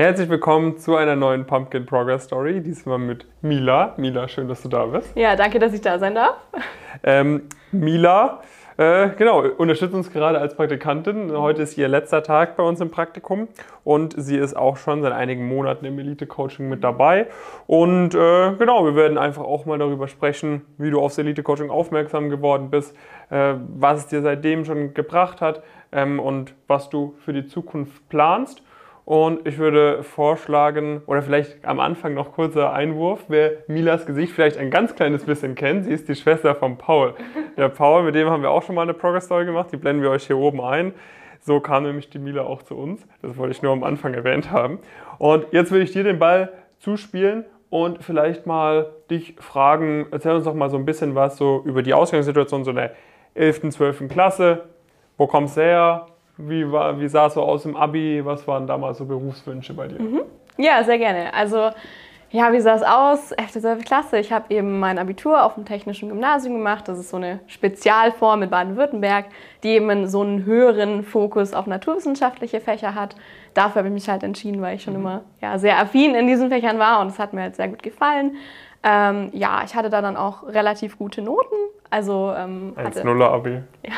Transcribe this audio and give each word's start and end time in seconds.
Herzlich 0.00 0.30
willkommen 0.30 0.78
zu 0.78 0.96
einer 0.96 1.14
neuen 1.14 1.44
Pumpkin 1.44 1.84
Progress 1.84 2.24
Story. 2.24 2.62
Diesmal 2.62 2.96
mit 2.96 3.26
Mila. 3.42 3.92
Mila, 3.98 4.28
schön, 4.28 4.48
dass 4.48 4.62
du 4.62 4.70
da 4.70 4.86
bist. 4.86 5.14
Ja, 5.14 5.36
danke, 5.36 5.58
dass 5.58 5.74
ich 5.74 5.82
da 5.82 5.98
sein 5.98 6.14
darf. 6.14 6.36
Ähm, 7.02 7.42
Mila, 7.70 8.40
äh, 8.78 9.10
genau, 9.10 9.42
unterstützt 9.42 9.92
uns 9.92 10.10
gerade 10.10 10.38
als 10.38 10.56
Praktikantin. 10.56 11.36
Heute 11.36 11.60
ist 11.60 11.76
ihr 11.76 11.86
letzter 11.86 12.22
Tag 12.22 12.56
bei 12.56 12.62
uns 12.62 12.80
im 12.80 12.90
Praktikum 12.90 13.48
und 13.84 14.14
sie 14.16 14.38
ist 14.38 14.56
auch 14.56 14.78
schon 14.78 15.02
seit 15.02 15.12
einigen 15.12 15.46
Monaten 15.46 15.84
im 15.84 15.98
Elite-Coaching 15.98 16.66
mit 16.66 16.82
dabei. 16.82 17.26
Und 17.66 18.14
äh, 18.14 18.52
genau, 18.52 18.86
wir 18.86 18.96
werden 18.96 19.18
einfach 19.18 19.44
auch 19.44 19.66
mal 19.66 19.78
darüber 19.78 20.08
sprechen, 20.08 20.62
wie 20.78 20.90
du 20.90 20.98
aufs 20.98 21.18
Elite-Coaching 21.18 21.68
aufmerksam 21.68 22.30
geworden 22.30 22.70
bist, 22.70 22.96
äh, 23.28 23.52
was 23.68 23.98
es 23.98 24.06
dir 24.06 24.22
seitdem 24.22 24.64
schon 24.64 24.94
gebracht 24.94 25.42
hat 25.42 25.62
ähm, 25.92 26.18
und 26.20 26.54
was 26.68 26.88
du 26.88 27.16
für 27.18 27.34
die 27.34 27.44
Zukunft 27.44 28.08
planst. 28.08 28.62
Und 29.10 29.44
ich 29.44 29.58
würde 29.58 30.04
vorschlagen, 30.04 31.02
oder 31.06 31.20
vielleicht 31.20 31.64
am 31.64 31.80
Anfang 31.80 32.14
noch 32.14 32.30
kurzer 32.30 32.72
Einwurf, 32.72 33.24
wer 33.26 33.54
Milas 33.66 34.06
Gesicht 34.06 34.32
vielleicht 34.32 34.56
ein 34.56 34.70
ganz 34.70 34.94
kleines 34.94 35.24
bisschen 35.24 35.56
kennt. 35.56 35.84
Sie 35.84 35.90
ist 35.90 36.08
die 36.08 36.14
Schwester 36.14 36.54
von 36.54 36.78
Paul. 36.78 37.14
Der 37.56 37.70
Paul, 37.70 38.04
mit 38.04 38.14
dem 38.14 38.30
haben 38.30 38.40
wir 38.40 38.52
auch 38.52 38.62
schon 38.62 38.76
mal 38.76 38.82
eine 38.82 38.94
Progress 38.94 39.24
Story 39.24 39.46
gemacht, 39.46 39.70
die 39.72 39.78
blenden 39.78 40.04
wir 40.04 40.10
euch 40.10 40.28
hier 40.28 40.38
oben 40.38 40.60
ein. 40.60 40.94
So 41.40 41.58
kam 41.58 41.82
nämlich 41.82 42.08
die 42.08 42.20
Mila 42.20 42.42
auch 42.42 42.62
zu 42.62 42.76
uns. 42.76 43.04
Das 43.20 43.36
wollte 43.36 43.50
ich 43.50 43.62
nur 43.62 43.72
am 43.72 43.82
Anfang 43.82 44.14
erwähnt 44.14 44.52
haben. 44.52 44.78
Und 45.18 45.44
jetzt 45.50 45.72
will 45.72 45.82
ich 45.82 45.90
dir 45.90 46.04
den 46.04 46.20
Ball 46.20 46.52
zuspielen 46.78 47.44
und 47.68 48.04
vielleicht 48.04 48.46
mal 48.46 48.92
dich 49.10 49.34
fragen, 49.40 50.06
erzähl 50.12 50.36
uns 50.36 50.44
doch 50.44 50.54
mal 50.54 50.70
so 50.70 50.76
ein 50.76 50.84
bisschen 50.84 51.16
was 51.16 51.36
so 51.36 51.62
über 51.64 51.82
die 51.82 51.94
Ausgangssituation 51.94 52.62
so 52.62 52.70
in 52.70 52.76
der 52.76 52.92
11., 53.34 53.70
12. 53.70 54.08
Klasse. 54.08 54.66
Wo 55.16 55.26
kommst 55.26 55.56
du 55.56 55.62
her? 55.62 56.06
Wie, 56.48 56.70
war, 56.70 56.98
wie 57.00 57.08
sah 57.08 57.26
es 57.26 57.34
so 57.34 57.42
aus 57.42 57.64
im 57.64 57.76
Abi? 57.76 58.24
Was 58.24 58.46
waren 58.46 58.66
damals 58.66 58.98
so 58.98 59.04
Berufswünsche 59.04 59.74
bei 59.74 59.88
dir? 59.88 60.00
Mhm. 60.00 60.22
Ja, 60.56 60.82
sehr 60.84 60.98
gerne. 60.98 61.32
Also, 61.34 61.70
ja, 62.32 62.52
wie 62.52 62.60
sah 62.60 62.74
es 62.74 62.82
aus? 62.82 63.32
11. 63.32 63.52
12. 63.60 63.84
Klasse. 63.84 64.18
Ich 64.18 64.32
habe 64.32 64.54
eben 64.54 64.78
mein 64.78 64.98
Abitur 64.98 65.42
auf 65.42 65.54
dem 65.54 65.64
Technischen 65.64 66.08
Gymnasium 66.08 66.54
gemacht. 66.54 66.86
Das 66.86 66.98
ist 66.98 67.10
so 67.10 67.16
eine 67.16 67.40
Spezialform 67.48 68.42
in 68.42 68.50
Baden-Württemberg, 68.50 69.26
die 69.64 69.70
eben 69.70 70.06
so 70.06 70.20
einen 70.20 70.44
höheren 70.44 71.02
Fokus 71.02 71.54
auf 71.54 71.66
naturwissenschaftliche 71.66 72.60
Fächer 72.60 72.94
hat. 72.94 73.16
Dafür 73.54 73.80
habe 73.80 73.88
ich 73.88 73.94
mich 73.94 74.08
halt 74.08 74.22
entschieden, 74.22 74.62
weil 74.62 74.76
ich 74.76 74.82
schon 74.82 74.94
mhm. 74.94 75.00
immer 75.00 75.20
ja, 75.40 75.58
sehr 75.58 75.80
affin 75.80 76.14
in 76.14 76.28
diesen 76.28 76.50
Fächern 76.50 76.78
war 76.78 77.00
und 77.00 77.08
es 77.08 77.18
hat 77.18 77.32
mir 77.32 77.42
halt 77.42 77.56
sehr 77.56 77.68
gut 77.68 77.82
gefallen. 77.82 78.36
Ähm, 78.82 79.30
ja, 79.32 79.62
ich 79.64 79.74
hatte 79.74 79.90
da 79.90 80.00
dann 80.00 80.16
auch 80.16 80.46
relativ 80.46 80.98
gute 80.98 81.22
Noten. 81.22 81.56
Also 81.90 82.32
ähm, 82.36 82.74
1-0 82.76 83.22
Abi. 83.24 83.62
Ja, 83.82 83.92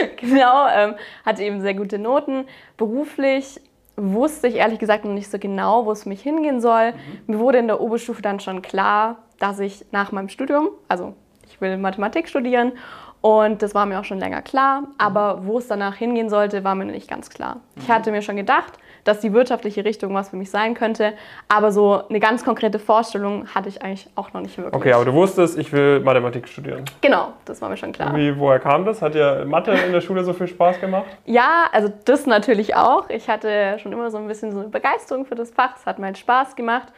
genau, 0.16 0.66
ähm, 0.68 0.94
hatte 1.24 1.42
eben 1.42 1.60
sehr 1.60 1.74
gute 1.74 1.98
Noten. 1.98 2.46
Beruflich 2.76 3.60
wusste 3.96 4.46
ich 4.48 4.56
ehrlich 4.56 4.78
gesagt 4.78 5.04
noch 5.04 5.12
nicht 5.12 5.30
so 5.30 5.38
genau, 5.38 5.84
wo 5.84 5.92
es 5.92 6.04
für 6.04 6.08
mich 6.08 6.22
hingehen 6.22 6.60
soll. 6.60 6.92
Mhm. 6.92 6.98
Mir 7.26 7.38
wurde 7.40 7.58
in 7.58 7.66
der 7.66 7.80
Oberstufe 7.80 8.22
dann 8.22 8.40
schon 8.40 8.62
klar, 8.62 9.16
dass 9.38 9.58
ich 9.58 9.84
nach 9.90 10.12
meinem 10.12 10.28
Studium, 10.28 10.68
also 10.88 11.14
ich 11.46 11.60
will 11.60 11.76
Mathematik 11.76 12.28
studieren 12.28 12.72
und 13.20 13.62
das 13.62 13.74
war 13.74 13.86
mir 13.86 13.98
auch 13.98 14.04
schon 14.04 14.20
länger 14.20 14.42
klar, 14.42 14.84
aber 14.98 15.46
wo 15.46 15.58
es 15.58 15.66
danach 15.66 15.96
hingehen 15.96 16.30
sollte, 16.30 16.62
war 16.62 16.74
mir 16.74 16.84
noch 16.84 16.92
nicht 16.92 17.08
ganz 17.08 17.30
klar. 17.30 17.60
Ich 17.76 17.88
mhm. 17.88 17.92
hatte 17.92 18.12
mir 18.12 18.22
schon 18.22 18.36
gedacht, 18.36 18.74
dass 19.04 19.20
die 19.20 19.32
wirtschaftliche 19.32 19.84
Richtung 19.84 20.14
was 20.14 20.30
für 20.30 20.36
mich 20.36 20.50
sein 20.50 20.74
könnte. 20.74 21.12
Aber 21.48 21.72
so 21.72 22.02
eine 22.08 22.20
ganz 22.20 22.44
konkrete 22.44 22.78
Vorstellung 22.78 23.46
hatte 23.54 23.68
ich 23.68 23.82
eigentlich 23.82 24.08
auch 24.14 24.32
noch 24.32 24.40
nicht 24.40 24.56
wirklich. 24.58 24.74
Okay, 24.74 24.92
aber 24.92 25.04
du 25.04 25.12
wusstest, 25.12 25.58
ich 25.58 25.72
will 25.72 26.00
Mathematik 26.00 26.48
studieren. 26.48 26.84
Genau, 27.00 27.32
das 27.44 27.60
war 27.60 27.68
mir 27.68 27.76
schon 27.76 27.92
klar. 27.92 28.14
Wie, 28.16 28.38
woher 28.38 28.58
kam 28.58 28.84
das? 28.84 29.02
Hat 29.02 29.14
dir 29.14 29.44
Mathe 29.46 29.72
in 29.72 29.92
der 29.92 30.00
Schule 30.00 30.24
so 30.24 30.32
viel 30.32 30.48
Spaß 30.48 30.80
gemacht? 30.80 31.06
Ja, 31.24 31.66
also 31.72 31.90
das 32.04 32.26
natürlich 32.26 32.74
auch. 32.76 33.08
Ich 33.10 33.28
hatte 33.28 33.78
schon 33.82 33.92
immer 33.92 34.10
so 34.10 34.18
ein 34.18 34.28
bisschen 34.28 34.52
so 34.52 34.60
eine 34.60 34.68
Begeisterung 34.68 35.24
für 35.24 35.34
das 35.34 35.50
Fach. 35.50 35.76
Es 35.76 35.86
hat 35.86 35.98
mir 35.98 36.06
halt 36.06 36.18
Spaß 36.18 36.56
gemacht 36.56 36.92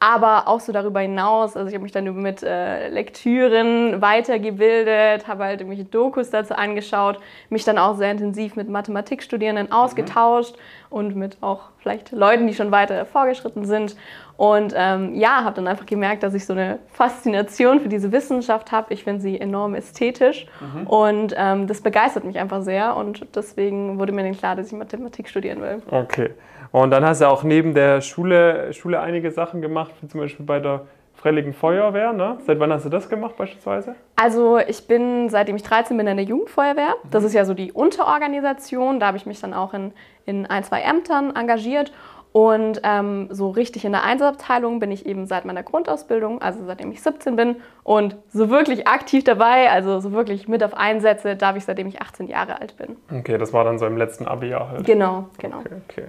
aber 0.00 0.48
auch 0.48 0.60
so 0.60 0.72
darüber 0.72 1.00
hinaus. 1.00 1.56
Also 1.56 1.68
ich 1.68 1.74
habe 1.74 1.82
mich 1.82 1.92
dann 1.92 2.04
mit 2.20 2.42
äh, 2.42 2.88
Lektüren 2.88 4.02
weitergebildet, 4.02 5.26
habe 5.26 5.44
halt 5.44 5.60
irgendwelche 5.60 5.88
Dokus 5.88 6.30
dazu 6.30 6.54
angeschaut, 6.54 7.18
mich 7.48 7.64
dann 7.64 7.78
auch 7.78 7.96
sehr 7.96 8.10
intensiv 8.10 8.56
mit 8.56 8.68
Mathematikstudierenden 8.68 9.72
ausgetauscht 9.72 10.56
mhm. 10.56 10.96
und 10.96 11.16
mit 11.16 11.38
auch 11.40 11.70
vielleicht 11.78 12.12
Leuten, 12.12 12.46
die 12.46 12.54
schon 12.54 12.70
weiter 12.70 13.06
vorgeschritten 13.06 13.64
sind. 13.64 13.96
Und 14.36 14.74
ähm, 14.76 15.14
ja, 15.14 15.44
habe 15.44 15.56
dann 15.56 15.68
einfach 15.68 15.86
gemerkt, 15.86 16.24
dass 16.24 16.34
ich 16.34 16.44
so 16.44 16.54
eine 16.54 16.80
Faszination 16.92 17.80
für 17.80 17.88
diese 17.88 18.10
Wissenschaft 18.10 18.72
habe. 18.72 18.92
Ich 18.92 19.04
finde 19.04 19.22
sie 19.22 19.40
enorm 19.40 19.74
ästhetisch 19.74 20.46
mhm. 20.60 20.86
und 20.88 21.34
ähm, 21.36 21.66
das 21.68 21.80
begeistert 21.80 22.24
mich 22.24 22.38
einfach 22.38 22.62
sehr 22.62 22.96
und 22.96 23.24
deswegen 23.34 23.98
wurde 23.98 24.12
mir 24.12 24.24
dann 24.24 24.36
klar, 24.36 24.56
dass 24.56 24.66
ich 24.66 24.72
Mathematik 24.72 25.28
studieren 25.28 25.62
will. 25.62 25.82
Okay. 25.88 26.30
Und 26.74 26.90
dann 26.90 27.04
hast 27.04 27.20
du 27.20 27.28
auch 27.28 27.44
neben 27.44 27.72
der 27.72 28.00
Schule, 28.00 28.72
Schule 28.72 28.98
einige 28.98 29.30
Sachen 29.30 29.62
gemacht, 29.62 29.92
wie 30.00 30.08
zum 30.08 30.18
Beispiel 30.18 30.44
bei 30.44 30.58
der 30.58 30.80
Freiwilligen 31.14 31.52
Feuerwehr. 31.52 32.12
Ne? 32.12 32.38
Seit 32.44 32.58
wann 32.58 32.72
hast 32.72 32.84
du 32.84 32.88
das 32.88 33.08
gemacht 33.08 33.36
beispielsweise? 33.36 33.94
Also 34.16 34.58
ich 34.58 34.88
bin, 34.88 35.28
seitdem 35.28 35.54
ich 35.54 35.62
13 35.62 35.96
bin, 35.96 36.08
in 36.08 36.16
der 36.16 36.26
Jugendfeuerwehr. 36.26 36.96
Das 37.12 37.22
mhm. 37.22 37.28
ist 37.28 37.34
ja 37.34 37.44
so 37.44 37.54
die 37.54 37.70
Unterorganisation. 37.70 38.98
Da 38.98 39.06
habe 39.06 39.16
ich 39.16 39.24
mich 39.24 39.40
dann 39.40 39.54
auch 39.54 39.72
in, 39.72 39.92
in 40.26 40.46
ein, 40.46 40.64
zwei 40.64 40.80
Ämtern 40.80 41.36
engagiert. 41.36 41.92
Und 42.36 42.80
ähm, 42.82 43.28
so 43.30 43.50
richtig 43.50 43.84
in 43.84 43.92
der 43.92 44.02
Einsatzabteilung 44.02 44.80
bin 44.80 44.90
ich 44.90 45.06
eben 45.06 45.24
seit 45.24 45.44
meiner 45.44 45.62
Grundausbildung, 45.62 46.42
also 46.42 46.64
seitdem 46.66 46.90
ich 46.90 47.00
17 47.00 47.36
bin. 47.36 47.58
Und 47.84 48.16
so 48.28 48.50
wirklich 48.50 48.88
aktiv 48.88 49.22
dabei, 49.22 49.70
also 49.70 50.00
so 50.00 50.10
wirklich 50.10 50.48
mit 50.48 50.64
auf 50.64 50.74
Einsätze, 50.74 51.36
darf 51.36 51.56
ich 51.56 51.64
seitdem 51.64 51.86
ich 51.86 52.02
18 52.02 52.26
Jahre 52.26 52.60
alt 52.60 52.76
bin. 52.76 52.96
Okay, 53.16 53.38
das 53.38 53.52
war 53.52 53.62
dann 53.62 53.78
so 53.78 53.86
im 53.86 53.96
letzten 53.96 54.26
Abi-Jahr 54.26 54.68
halt. 54.68 54.84
Genau, 54.84 55.28
genau. 55.38 55.60
Okay, 55.60 55.74
okay. 55.88 56.04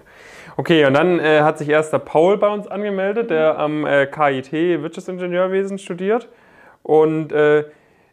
okay 0.57 0.85
und 0.85 0.95
dann 0.95 1.19
äh, 1.19 1.41
hat 1.41 1.59
sich 1.59 1.69
erst 1.69 1.93
der 1.93 1.99
Paul 1.99 2.39
bei 2.39 2.49
uns 2.49 2.67
angemeldet, 2.67 3.29
der 3.29 3.59
am 3.59 3.85
äh, 3.85 4.07
KIT 4.07 4.51
Wirtschaftsingenieurwesen 4.51 5.77
studiert. 5.77 6.27
Und 6.81 7.33
äh, 7.33 7.65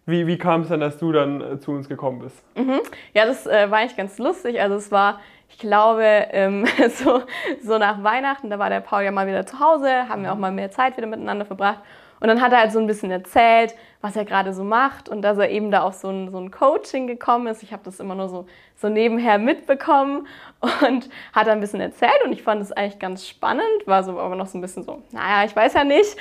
wie, 0.04 0.26
wie 0.26 0.36
kam 0.36 0.62
es 0.62 0.68
dann, 0.68 0.80
dass 0.80 0.98
du 0.98 1.12
dann 1.12 1.40
äh, 1.40 1.58
zu 1.60 1.70
uns 1.70 1.88
gekommen 1.88 2.18
bist? 2.18 2.44
Mhm. 2.58 2.80
Ja, 3.14 3.24
das 3.24 3.46
äh, 3.46 3.70
war 3.70 3.78
eigentlich 3.78 3.96
ganz 3.96 4.18
lustig. 4.18 4.60
Also 4.60 4.74
es 4.74 4.92
war 4.92 5.20
ich 5.52 5.58
glaube, 5.58 6.02
ähm, 6.30 6.66
so, 6.96 7.22
so 7.62 7.78
nach 7.78 8.02
Weihnachten, 8.02 8.50
da 8.50 8.58
war 8.58 8.70
der 8.70 8.80
Paul 8.80 9.02
ja 9.02 9.10
mal 9.10 9.26
wieder 9.26 9.46
zu 9.46 9.60
Hause, 9.60 10.08
haben 10.08 10.22
wir 10.22 10.32
auch 10.32 10.38
mal 10.38 10.50
mehr 10.50 10.70
Zeit 10.70 10.96
wieder 10.96 11.06
miteinander 11.06 11.44
verbracht. 11.44 11.80
Und 12.20 12.28
dann 12.28 12.40
hat 12.40 12.52
er 12.52 12.60
halt 12.60 12.72
so 12.72 12.78
ein 12.78 12.86
bisschen 12.86 13.10
erzählt, 13.10 13.74
was 14.00 14.14
er 14.14 14.24
gerade 14.24 14.52
so 14.52 14.62
macht 14.62 15.08
und 15.08 15.22
dass 15.22 15.38
er 15.38 15.50
eben 15.50 15.72
da 15.72 15.82
auf 15.82 15.94
so 15.94 16.08
ein, 16.08 16.30
so 16.30 16.38
ein 16.38 16.52
Coaching 16.52 17.08
gekommen 17.08 17.48
ist. 17.48 17.64
Ich 17.64 17.72
habe 17.72 17.82
das 17.84 17.98
immer 17.98 18.14
nur 18.14 18.28
so, 18.28 18.46
so 18.76 18.88
nebenher 18.88 19.38
mitbekommen 19.38 20.28
und 20.60 21.10
hat 21.32 21.48
dann 21.48 21.58
ein 21.58 21.60
bisschen 21.60 21.80
erzählt 21.80 22.22
und 22.24 22.30
ich 22.32 22.44
fand 22.44 22.62
es 22.62 22.70
eigentlich 22.70 23.00
ganz 23.00 23.26
spannend, 23.26 23.66
war 23.86 24.04
so 24.04 24.20
aber 24.20 24.36
noch 24.36 24.46
so 24.46 24.56
ein 24.56 24.60
bisschen 24.60 24.84
so, 24.84 25.02
naja, 25.10 25.44
ich 25.44 25.56
weiß 25.56 25.74
ja 25.74 25.82
nicht. 25.82 26.16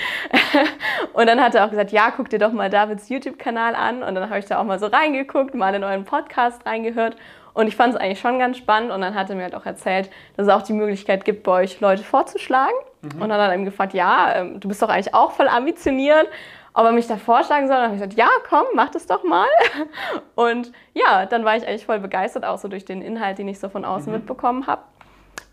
und 1.14 1.28
dann 1.28 1.40
hat 1.40 1.54
er 1.54 1.66
auch 1.66 1.70
gesagt, 1.70 1.92
ja, 1.92 2.10
guck 2.10 2.30
dir 2.30 2.40
doch 2.40 2.52
mal 2.52 2.72
Davids 2.72 3.08
YouTube-Kanal 3.08 3.76
an 3.76 4.02
und 4.02 4.16
dann 4.16 4.28
habe 4.28 4.40
ich 4.40 4.46
da 4.46 4.60
auch 4.60 4.66
mal 4.66 4.80
so 4.80 4.88
reingeguckt, 4.88 5.54
mal 5.54 5.76
in 5.76 5.84
euren 5.84 6.04
Podcast 6.04 6.66
reingehört 6.66 7.16
und 7.54 7.68
ich 7.68 7.76
fand 7.76 7.94
es 7.94 8.00
eigentlich 8.00 8.20
schon 8.20 8.40
ganz 8.40 8.58
spannend 8.58 8.92
und 8.92 9.02
dann 9.02 9.16
hat 9.16 9.30
er 9.30 9.36
mir 9.36 9.44
halt 9.44 9.56
auch 9.56 9.66
erzählt, 9.66 10.10
dass 10.38 10.48
es 10.48 10.54
auch 10.54 10.62
die 10.62 10.74
Möglichkeit 10.74 11.26
gibt, 11.26 11.44
bei 11.44 11.64
euch 11.64 11.80
Leute 11.82 12.04
vorzuschlagen. 12.04 12.76
Mhm. 13.02 13.22
Und 13.22 13.30
dann 13.30 13.42
hat 13.42 13.50
er 13.50 13.56
ihm 13.56 13.66
gefragt, 13.66 13.94
ja, 13.94 14.36
ähm, 14.36 14.60
du 14.60 14.68
bist 14.68 14.82
doch 14.82 14.90
eigentlich 14.90 15.14
auch 15.14 15.32
voll 15.32 15.48
ambitioniert, 15.48 16.28
ob 16.74 16.86
er 16.86 16.92
mich 16.92 17.08
da 17.08 17.18
vorschlagen 17.18 17.68
soll. 17.68 17.76
Und 17.76 17.82
dann 17.82 17.92
habe 17.92 17.96
ich 17.96 18.02
gesagt, 18.02 18.18
ja, 18.18 18.30
komm, 18.48 18.66
mach 18.74 18.90
das 18.90 19.06
doch 19.06 19.24
mal. 19.24 19.48
Und 20.36 20.72
ja, 20.94 21.26
dann 21.26 21.44
war 21.44 21.58
ich 21.58 21.68
eigentlich 21.68 21.86
voll 21.86 22.00
begeistert, 22.00 22.46
auch 22.46 22.58
so 22.58 22.68
durch 22.68 22.86
den 22.86 23.02
Inhalt, 23.02 23.38
den 23.38 23.48
ich 23.48 23.60
so 23.60 23.70
von 23.70 23.84
außen 23.84 24.12
mhm. 24.12 24.20
mitbekommen 24.20 24.68
habe. 24.68 24.84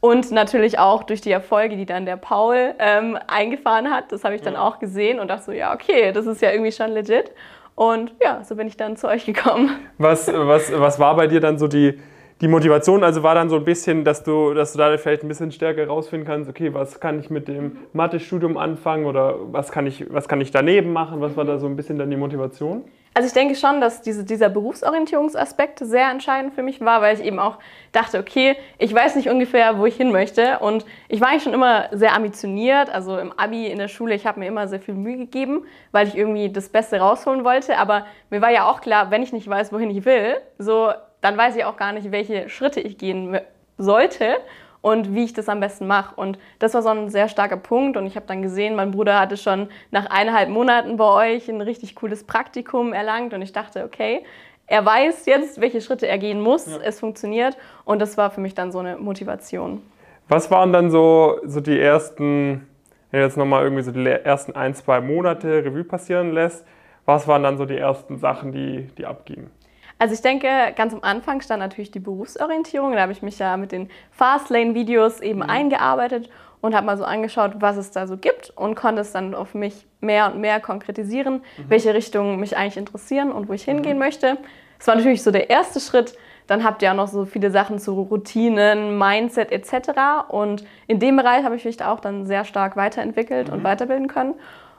Und 0.01 0.31
natürlich 0.31 0.79
auch 0.79 1.03
durch 1.03 1.21
die 1.21 1.33
Erfolge, 1.33 1.77
die 1.77 1.87
dann 1.87 2.07
der 2.07 2.17
Paul 2.17 2.75
ähm, 2.79 3.19
eingefahren 3.27 3.91
hat. 3.91 4.13
Das 4.13 4.23
habe 4.23 4.37
ich 4.37 4.43
dann 4.43 4.55
ja. 4.55 4.61
auch 4.61 4.79
gesehen 4.79 5.19
und 5.19 5.27
dachte 5.27 5.45
so, 5.47 5.53
ja, 5.53 5.75
okay, 5.75 6.13
das 6.13 6.27
ist 6.27 6.41
ja 6.41 6.53
irgendwie 6.53 6.71
schon 6.71 6.93
legit. 6.93 7.33
Und 7.79 8.13
ja, 8.21 8.43
so 8.43 8.57
bin 8.57 8.67
ich 8.67 8.77
dann 8.77 8.97
zu 8.97 9.07
euch 9.07 9.25
gekommen. 9.25 9.71
Was, 9.99 10.27
was, 10.27 10.73
was 10.73 10.99
war 10.99 11.15
bei 11.15 11.29
dir 11.29 11.39
dann 11.39 11.61
so 11.61 11.69
die, 11.69 11.97
die 12.41 12.49
Motivation? 12.49 13.05
Also 13.05 13.23
war 13.23 13.37
dann 13.37 13.49
so 13.49 13.55
ein 13.55 13.65
bisschen, 13.65 14.03
dass 14.03 14.25
du, 14.25 14.53
dass 14.53 14.73
du 14.73 14.79
da 14.79 14.99
vielleicht 14.99 15.23
ein 15.23 15.29
bisschen 15.29 15.53
stärker 15.53 15.87
rausfinden 15.87 16.27
kannst, 16.27 16.51
okay, 16.51 16.75
was 16.75 16.99
kann 16.99 17.21
ich 17.21 17.31
mit 17.31 17.47
dem 17.47 17.77
Mathe-Studium 17.93 18.57
anfangen 18.57 19.07
oder 19.07 19.37
was 19.53 19.71
kann, 19.71 19.87
ich, 19.87 20.13
was 20.13 20.27
kann 20.27 20.41
ich 20.41 20.51
daneben 20.51 20.93
machen? 20.93 21.21
Was 21.21 21.37
war 21.37 21.45
da 21.45 21.59
so 21.59 21.67
ein 21.67 21.77
bisschen 21.77 21.99
dann 21.99 22.11
die 22.11 22.17
Motivation? 22.17 22.83
Also 23.15 23.27
ich 23.27 23.33
denke 23.33 23.55
schon, 23.55 23.81
dass 23.81 24.03
diese, 24.03 24.25
dieser 24.25 24.49
Berufsorientierungsaspekt 24.49 25.81
sehr 25.81 26.11
entscheidend 26.11 26.55
für 26.55 26.63
mich 26.63 26.81
war, 26.81 27.03
weil 27.03 27.19
ich 27.19 27.25
eben 27.25 27.39
auch 27.39 27.59
dachte, 27.93 28.19
okay, 28.19 28.57
ich 28.79 28.95
weiß 28.95 29.17
nicht 29.17 29.29
ungefähr, 29.29 29.79
wo 29.79 29.87
ich 29.87 29.97
hin 29.97 30.13
möchte. 30.13 30.59
Und 30.61 30.85
ich 31.09 31.21
war 31.21 31.29
eigentlich 31.29 31.43
schon 31.43 31.55
immer 31.55 31.89
sehr 31.91 32.15
ambitioniert. 32.15 32.91
Also 32.91 33.19
im 33.19 33.33
Abi, 33.33 33.67
in 33.67 33.79
der 33.79 33.89
Schule, 33.89 34.15
ich 34.15 34.27
habe 34.27 34.41
mir 34.41 34.47
immer 34.47 34.69
sehr 34.69 34.81
viel 34.81 34.95
Mühe 34.95 35.17
gegeben, 35.17 35.65
weil 35.91 36.07
ich 36.07 36.17
irgendwie 36.17 36.51
das 36.51 36.69
Beste 36.69 37.01
rausholen 37.01 37.45
wollte. 37.45 37.77
Aber 37.79 38.07
mir 38.31 38.41
war 38.41 38.51
ja 38.51 38.69
auch 38.71 38.81
klar, 38.81 39.11
wenn 39.11 39.23
ich 39.23 39.33
nicht 39.33 39.49
weiß, 39.49 39.73
wohin 39.73 39.91
ich 39.91 40.05
will, 40.05 40.37
so, 40.59 40.93
dann 41.21 41.37
weiß 41.37 41.57
ich 41.57 41.65
auch 41.65 41.77
gar 41.77 41.93
nicht, 41.93 42.13
welche 42.13 42.49
Schritte 42.49 42.81
ich 42.81 42.99
gehen 42.99 43.41
sollte 43.79 44.37
und 44.81 45.15
wie 45.15 45.25
ich 45.25 45.33
das 45.33 45.49
am 45.49 45.61
besten 45.61 45.87
mache. 45.87 46.15
Und 46.15 46.39
das 46.59 46.75
war 46.75 46.83
so 46.83 46.89
ein 46.91 47.11
sehr 47.11 47.29
starker 47.29 47.57
Punkt. 47.57 47.97
Und 47.97 48.07
ich 48.07 48.17
habe 48.17 48.27
dann 48.27 48.43
gesehen, 48.43 48.75
mein 48.77 48.91
Bruder 48.91 49.19
hatte 49.19 49.37
schon 49.37 49.69
nach 49.91 50.07
eineinhalb 50.07 50.49
Monaten 50.49 50.97
bei 50.97 51.35
euch 51.35 51.49
ein 51.49 51.61
richtig 51.61 51.95
cooles 51.95 52.25
Praktikum 52.25 52.93
erlangt. 52.93 53.35
Und 53.35 53.43
ich 53.43 53.53
dachte, 53.53 53.85
okay, 53.85 54.25
er 54.67 54.85
weiß 54.85 55.27
jetzt, 55.27 55.61
welche 55.61 55.81
Schritte 55.81 56.07
er 56.07 56.19
gehen 56.19 56.41
muss. 56.41 56.67
Ja. 56.67 56.79
Es 56.83 57.01
funktioniert. 57.01 57.57
Und 57.85 58.01
das 58.01 58.17
war 58.17 58.31
für 58.31 58.41
mich 58.41 58.55
dann 58.55 58.71
so 58.71 58.79
eine 58.79 58.97
Motivation. 58.97 59.83
Was 60.29 60.51
waren 60.51 60.73
dann 60.73 60.91
so, 60.91 61.41
so 61.45 61.61
die 61.61 61.79
ersten, 61.81 62.67
wenn 63.11 63.21
du 63.21 63.27
jetzt 63.27 63.37
nochmal 63.37 63.65
irgendwie 63.65 63.83
so 63.83 63.91
die 63.91 64.07
ersten 64.07 64.55
ein, 64.55 64.75
zwei 64.75 65.01
Monate 65.01 65.65
Revue 65.65 65.85
passieren 65.85 66.33
lässt, 66.33 66.67
was 67.07 67.27
waren 67.27 67.43
dann 67.43 67.57
so 67.57 67.65
die 67.65 67.79
ersten 67.79 68.19
Sachen, 68.19 68.53
die, 68.53 68.89
die 68.99 69.07
abgingen? 69.07 69.51
Also 69.99 70.15
ich 70.15 70.23
denke, 70.23 70.49
ganz 70.77 70.95
am 70.95 71.03
Anfang 71.03 71.41
stand 71.41 71.61
natürlich 71.61 71.91
die 71.91 71.99
Berufsorientierung. 71.99 72.93
Da 72.93 73.01
habe 73.01 73.13
ich 73.13 73.23
mich 73.23 73.39
ja 73.39 73.57
mit 73.57 73.73
den 73.73 73.91
Fastlane-Videos 74.13 75.21
eben 75.21 75.41
mhm. 75.41 75.51
eingearbeitet 75.51 76.31
und 76.61 76.75
habe 76.75 76.87
mal 76.87 76.97
so 76.97 77.05
angeschaut, 77.05 77.53
was 77.57 77.77
es 77.77 77.91
da 77.91 78.07
so 78.07 78.17
gibt 78.17 78.51
und 78.57 78.75
konnte 78.75 79.01
es 79.01 79.13
dann 79.13 79.35
auf 79.35 79.55
mich 79.55 79.87
mehr 80.01 80.33
und 80.33 80.41
mehr 80.41 80.61
konkretisieren, 80.61 81.35
mhm. 81.35 81.65
welche 81.69 81.95
Richtungen 81.95 82.39
mich 82.39 82.57
eigentlich 82.57 82.77
interessieren 82.77 83.33
und 83.33 83.49
wo 83.49 83.53
ich 83.53 83.65
hingehen 83.65 83.95
mhm. 83.97 84.05
möchte. 84.05 84.39
Das 84.79 84.87
war 84.87 84.95
natürlich 84.95 85.23
so 85.23 85.31
der 85.31 85.51
erste 85.51 85.81
Schritt. 85.81 86.17
Dann 86.47 86.65
habt 86.65 86.81
ihr 86.83 86.91
auch 86.91 86.97
noch 86.97 87.09
so 87.09 87.27
viele 87.27 87.51
Sachen 87.51 87.79
zu 87.79 87.93
Routinen, 87.93 88.97
Mindset 88.97 89.53
etc. 89.53 90.29
Und 90.29 90.65
in 90.87 90.99
dem 90.99 91.17
Bereich 91.17 91.45
habe 91.45 91.57
ich 91.57 91.65
mich 91.65 91.83
auch 91.85 92.01
dann 92.01 92.25
sehr 92.25 92.45
stark 92.45 92.77
weiterentwickelt 92.77 93.49
mhm. 93.49 93.55
und 93.55 93.65
weiterbilden 93.65 94.09
können. 94.09 94.35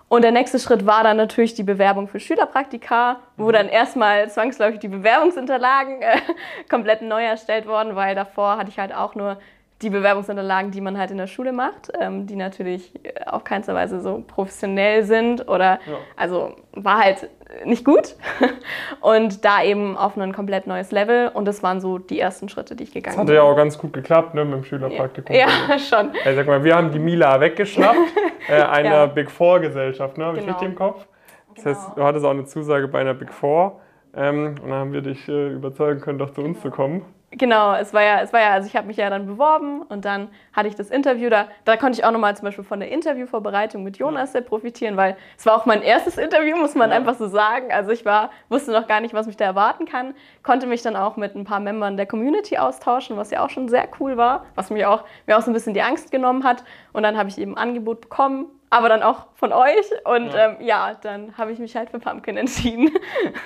Und 0.10 0.24
der 0.24 0.32
nächste 0.32 0.58
Schritt 0.58 0.88
war 0.88 1.04
dann 1.04 1.18
natürlich 1.18 1.54
die 1.54 1.64
Bewerbung 1.64 2.08
für 2.08 2.20
Schülerpraktika, 2.20 3.20
wo 3.38 3.48
mhm. 3.48 3.54
dann 3.54 3.70
erstmal 3.70 4.30
zwangsläufig 4.30 4.80
die 4.80 4.88
Bewerbungsunterlagen 4.88 6.02
äh, 6.02 6.18
komplett 6.70 7.04
neu 7.04 7.24
erstellt 7.24 7.68
wurden, 7.68 7.96
weil 7.96 8.16
davor 8.16 8.58
hatte 8.58 8.70
ich 8.70 8.80
halt 8.80 8.94
auch 8.94 9.14
nur 9.14 9.38
die 9.82 9.90
Bewerbungsunterlagen, 9.90 10.72
die 10.72 10.82
man 10.82 10.98
halt 10.98 11.12
in 11.12 11.18
der 11.18 11.28
Schule 11.28 11.54
macht, 11.54 11.92
ähm, 12.00 12.28
die 12.28 12.36
natürlich 12.36 12.92
auf 13.26 13.44
keinster 13.44 13.74
Weise 13.74 14.02
so 14.02 14.24
professionell 14.28 15.04
sind 15.04 15.48
oder 15.48 15.80
ja. 15.86 15.98
also 16.18 16.56
war 16.74 17.00
halt 17.00 17.30
nicht 17.66 17.86
gut 17.86 18.16
und 19.02 19.44
da 19.44 19.64
eben 19.64 19.98
auf 19.98 20.18
ein 20.18 20.34
komplett 20.34 20.68
neues 20.68 20.92
Level 20.92 21.30
und 21.30 21.46
das 21.46 21.64
waren 21.64 21.82
so 21.82 21.98
die 21.98 22.20
ersten 22.20 22.50
Schritte, 22.50 22.76
die 22.76 22.84
ich 22.84 22.92
gegangen 22.92 23.16
bin. 23.16 23.26
Das 23.26 23.32
hatte 23.32 23.36
ja 23.36 23.42
auch 23.44 23.56
ganz 23.56 23.78
gut 23.78 23.94
geklappt 23.94 24.36
ne, 24.36 24.46
mit 24.46 24.54
dem 24.54 24.64
Schülerpraktikum. 24.66 25.36
Ja, 25.36 25.48
ja 25.70 25.80
schon. 25.80 26.12
Also, 26.24 26.36
sag 26.36 26.48
mal, 26.48 26.64
wir 26.64 26.76
haben 26.76 26.92
die 26.92 27.00
Mila 27.00 27.40
weggeschnappt, 27.40 27.98
äh, 28.50 28.62
einer 28.62 28.90
ja. 28.90 29.06
Big 29.08 29.32
Four 29.32 29.62
Gesellschaft, 29.62 30.18
ne, 30.18 30.26
habe 30.26 30.38
genau. 30.38 30.48
ich 30.48 30.54
richtig 30.56 30.70
im 30.70 30.76
Kopf? 30.76 31.08
Das 31.56 31.64
genau. 31.64 31.76
heißt, 31.76 31.98
du 31.98 32.04
hattest 32.04 32.26
auch 32.26 32.32
eine 32.32 32.46
Zusage 32.46 32.88
bei 32.88 33.00
einer 33.00 33.14
Big 33.14 33.34
Four 33.34 33.80
ähm, 34.16 34.56
und 34.62 34.70
dann 34.70 34.80
haben 34.80 34.94
wir 34.94 35.02
dich 35.02 35.28
äh, 35.28 35.54
überzeugen 35.54 36.02
können, 36.02 36.20
doch 36.20 36.32
zu 36.32 36.42
uns 36.42 36.62
zu 36.62 36.70
kommen. 36.70 37.06
Genau, 37.32 37.76
es 37.76 37.94
war 37.94 38.02
ja, 38.02 38.22
es 38.22 38.34
war 38.34 38.42
ja, 38.42 38.54
also 38.54 38.68
ich 38.68 38.76
habe 38.76 38.88
mich 38.88 38.98
ja 38.98 39.08
dann 39.10 39.28
beworben 39.28 39.84
und 39.84 40.04
dann 40.04 40.30
hatte 40.52 40.68
ich 40.68 40.76
das 40.76 40.90
Interview 40.90 41.30
da. 41.30 41.48
Da 41.64 41.78
konnte 41.78 42.00
ich 42.00 42.04
auch 42.04 42.12
nochmal 42.12 42.36
zum 42.36 42.46
Beispiel 42.46 42.64
von 42.64 42.80
der 42.80 42.90
Interviewvorbereitung 42.90 43.84
mit 43.84 43.98
Jonas 43.98 44.32
sehr 44.32 44.42
profitieren, 44.42 44.98
weil 44.98 45.16
es 45.38 45.46
war 45.46 45.56
auch 45.56 45.68
mein 45.68 45.84
erstes 45.84 46.18
Interview, 46.18 46.58
muss 46.58 46.74
man 46.74 46.90
ja. 46.90 46.96
einfach 46.96 47.16
so 47.16 47.28
sagen. 47.28 47.72
Also 47.72 47.92
ich 47.92 48.04
war, 48.04 48.32
wusste 48.50 48.72
noch 48.72 48.88
gar 48.88 49.00
nicht, 49.00 49.14
was 49.14 49.28
mich 49.28 49.38
da 49.38 49.46
erwarten 49.46 49.86
kann, 49.86 50.16
konnte 50.42 50.66
mich 50.66 50.82
dann 50.82 50.96
auch 50.96 51.18
mit 51.18 51.36
ein 51.36 51.44
paar 51.44 51.60
Membern 51.60 51.98
der 51.98 52.08
Community 52.08 52.58
austauschen, 52.58 53.16
was 53.16 53.30
ja 53.30 53.46
auch 53.46 53.52
schon 53.52 53.70
sehr 53.70 53.88
cool 54.00 54.18
war, 54.18 54.46
was 54.56 54.72
mir 54.72 54.90
auch, 54.90 55.04
mir 55.28 55.38
auch 55.38 55.42
so 55.42 55.52
ein 55.52 55.54
bisschen 55.54 55.76
die 55.76 55.84
Angst 55.84 56.10
genommen 56.12 56.44
hat. 56.44 56.64
Und 56.94 57.04
dann 57.04 57.16
habe 57.16 57.30
ich 57.30 57.38
eben 57.38 57.58
ein 57.58 57.70
Angebot 57.70 58.02
bekommen, 58.02 58.48
aber 58.72 58.90
dann 58.90 59.04
auch 59.04 59.28
von 59.36 59.54
euch. 59.54 59.86
Und 60.04 60.34
ja, 60.34 60.46
ähm, 60.48 60.58
ja 60.62 60.96
dann 61.00 61.38
habe 61.38 61.52
ich 61.52 61.60
mich 61.60 61.76
halt 61.76 61.92
für 61.92 62.00
Pumpkin 62.00 62.38
entschieden. 62.38 62.90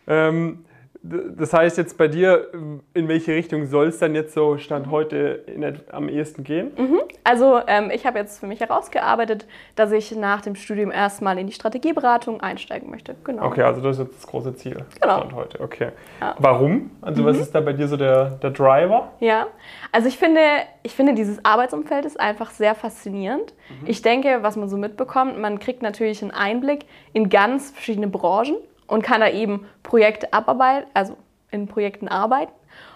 Ähm, 0.07 0.65
das 1.03 1.55
heißt 1.55 1.79
jetzt 1.79 1.97
bei 1.97 2.09
dir, 2.09 2.49
in 2.93 3.09
welche 3.09 3.33
Richtung 3.33 3.67
soll 3.67 3.87
es 3.87 3.99
dann 3.99 4.15
jetzt 4.15 4.35
so 4.35 4.59
Stand 4.59 4.91
heute 4.91 5.45
am 5.91 6.11
ehesten 6.11 6.45
gehen? 6.45 6.73
Mhm. 6.77 7.01
Also 7.25 7.61
ähm, 7.67 7.91
ich 7.91 8.05
habe 8.05 8.19
jetzt 8.19 8.39
für 8.39 8.47
mich 8.47 8.61
herausgearbeitet, 8.61 9.47
dass 9.77 9.93
ich 9.93 10.15
nach 10.15 10.43
dem 10.43 10.55
Studium 10.55 10.91
erstmal 10.91 11.39
in 11.39 11.47
die 11.47 11.53
Strategieberatung 11.55 12.43
einsteigen 12.43 12.91
möchte. 12.91 13.15
Genau. 13.25 13.47
Okay, 13.47 13.63
also 13.63 13.81
das 13.81 13.99
ist 13.99 14.07
jetzt 14.07 14.17
das 14.19 14.27
große 14.27 14.55
Ziel 14.57 14.85
genau. 15.01 15.19
Stand 15.19 15.35
heute. 15.35 15.61
Okay. 15.61 15.89
Ja. 16.21 16.35
Warum? 16.39 16.91
Also 17.01 17.23
mhm. 17.23 17.27
was 17.27 17.39
ist 17.39 17.55
da 17.55 17.61
bei 17.61 17.73
dir 17.73 17.89
so 17.89 17.97
der, 17.97 18.33
der 18.43 18.51
Driver? 18.51 19.13
Ja, 19.21 19.47
also 19.93 20.07
ich 20.07 20.19
finde, 20.19 20.41
ich 20.83 20.93
finde 20.93 21.15
dieses 21.15 21.43
Arbeitsumfeld 21.45 22.05
ist 22.05 22.21
einfach 22.21 22.51
sehr 22.51 22.75
faszinierend. 22.75 23.55
Mhm. 23.69 23.87
Ich 23.87 24.03
denke, 24.03 24.39
was 24.43 24.57
man 24.57 24.69
so 24.69 24.77
mitbekommt, 24.77 25.39
man 25.39 25.59
kriegt 25.61 25.81
natürlich 25.83 26.21
einen 26.23 26.31
Einblick 26.31 26.85
in 27.15 27.31
ganz 27.31 27.71
verschiedene 27.71 28.09
Branchen 28.09 28.57
und 28.91 29.03
kann 29.03 29.21
da 29.21 29.29
eben 29.29 29.67
Projekte 29.83 30.33
abarbeiten, 30.33 30.91
also 30.95 31.17
in 31.51 31.69
Projekten 31.69 32.09
arbeiten. 32.09 32.53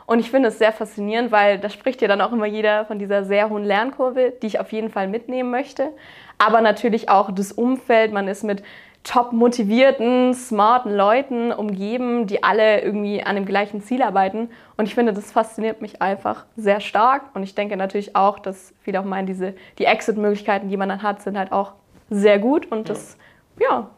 Und 0.06 0.18
ich 0.18 0.30
finde 0.30 0.48
es 0.48 0.58
sehr 0.58 0.72
faszinierend, 0.72 1.32
weil 1.32 1.58
da 1.58 1.70
spricht 1.70 2.02
ja 2.02 2.08
dann 2.08 2.20
auch 2.20 2.32
immer 2.32 2.46
jeder 2.46 2.84
von 2.84 2.98
dieser 2.98 3.24
sehr 3.24 3.48
hohen 3.48 3.64
Lernkurve, 3.64 4.32
die 4.42 4.48
ich 4.48 4.60
auf 4.60 4.72
jeden 4.72 4.90
Fall 4.90 5.08
mitnehmen 5.08 5.50
möchte. 5.50 5.90
Aber 6.36 6.60
natürlich 6.60 7.08
auch 7.08 7.30
das 7.30 7.52
Umfeld, 7.52 8.12
man 8.12 8.28
ist 8.28 8.42
mit 8.42 8.62
top 9.04 9.32
motivierten, 9.32 10.34
smarten 10.34 10.94
Leuten 10.94 11.52
umgeben, 11.52 12.26
die 12.26 12.42
alle 12.42 12.80
irgendwie 12.80 13.22
an 13.22 13.36
dem 13.36 13.44
gleichen 13.44 13.80
Ziel 13.80 14.02
arbeiten. 14.02 14.50
Und 14.76 14.86
ich 14.86 14.94
finde, 14.94 15.12
das 15.12 15.30
fasziniert 15.30 15.80
mich 15.80 16.02
einfach 16.02 16.44
sehr 16.56 16.80
stark. 16.80 17.22
Und 17.34 17.42
ich 17.42 17.54
denke 17.54 17.76
natürlich 17.76 18.16
auch, 18.16 18.38
dass 18.38 18.74
viele 18.80 19.00
auch 19.00 19.04
meinen, 19.04 19.26
diese, 19.26 19.54
die 19.78 19.84
Exit-Möglichkeiten, 19.84 20.68
die 20.68 20.76
man 20.76 20.88
dann 20.88 21.02
hat, 21.02 21.22
sind 21.22 21.38
halt 21.38 21.52
auch 21.52 21.72
sehr 22.10 22.38
gut. 22.38 22.70
Und 22.70 22.88
das 22.88 23.16
ja, 23.16 23.24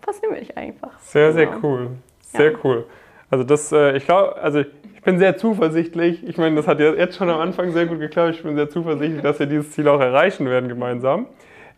fasziniert 0.01 0.41
mich 0.41 0.57
einfach. 0.57 0.99
Sehr, 1.01 1.33
sehr 1.33 1.47
genau. 1.47 1.59
cool. 1.63 1.91
Sehr 2.21 2.53
ja. 2.53 2.59
cool. 2.65 2.87
Also 3.31 3.45
das, 3.45 3.73
äh, 3.73 3.97
ich 3.97 4.05
glaube, 4.05 4.37
also 4.37 4.61
ich 4.61 5.03
bin 5.03 5.19
sehr 5.19 5.37
zuversichtlich. 5.37 6.27
Ich 6.27 6.39
meine, 6.39 6.57
das 6.57 6.67
hat 6.67 6.81
ja 6.81 6.93
jetzt 6.93 7.17
schon 7.17 7.29
am 7.31 7.41
Anfang 7.41 7.73
sehr 7.73 7.87
gut 7.87 7.99
geklappt. 7.99 8.37
Ich 8.37 8.43
bin 8.43 8.57
sehr 8.57 8.69
zuversichtlich, 8.69 9.23
dass 9.23 9.39
wir 9.39 9.47
dieses 9.47 9.73
Ziel 9.73 9.89
auch 9.89 10.01
erreichen 10.01 10.47
werden 10.47 10.69
gemeinsam. 10.69 11.27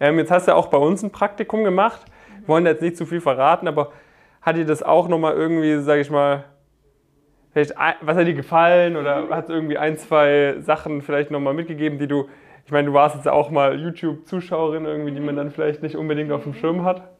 Ähm, 0.00 0.18
jetzt 0.18 0.30
hast 0.30 0.48
du 0.48 0.54
auch 0.54 0.68
bei 0.68 0.78
uns 0.78 1.02
ein 1.02 1.10
Praktikum 1.10 1.64
gemacht. 1.64 2.04
Wir 2.40 2.48
wollen 2.48 2.66
jetzt 2.66 2.82
nicht 2.82 2.96
zu 2.96 3.06
viel 3.06 3.20
verraten, 3.20 3.66
aber 3.66 3.92
hat 4.42 4.56
dir 4.56 4.64
das 4.64 4.82
auch 4.82 5.08
nochmal 5.08 5.34
irgendwie, 5.34 5.78
sage 5.80 6.00
ich 6.00 6.10
mal, 6.10 6.44
vielleicht, 7.52 7.74
was 8.00 8.16
hat 8.16 8.26
dir 8.26 8.34
gefallen 8.34 8.96
oder 8.96 9.28
hat 9.30 9.44
es 9.44 9.50
irgendwie 9.50 9.78
ein, 9.78 9.96
zwei 9.98 10.56
Sachen 10.60 11.02
vielleicht 11.02 11.30
nochmal 11.30 11.54
mitgegeben, 11.54 11.98
die 11.98 12.06
du, 12.06 12.28
ich 12.64 12.72
meine, 12.72 12.88
du 12.88 12.94
warst 12.94 13.16
jetzt 13.16 13.28
auch 13.28 13.50
mal 13.50 13.78
YouTube-Zuschauerin 13.78 14.84
irgendwie, 14.84 15.12
die 15.12 15.20
man 15.20 15.36
dann 15.36 15.50
vielleicht 15.50 15.82
nicht 15.82 15.96
unbedingt 15.96 16.30
auf 16.30 16.44
dem 16.44 16.54
Schirm 16.54 16.84
hat? 16.84 17.17